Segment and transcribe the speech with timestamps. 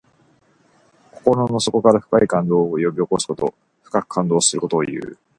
[1.13, 3.53] 心の底から深い感動を呼び起こすこと。
[3.83, 5.15] 深く感動することをいう。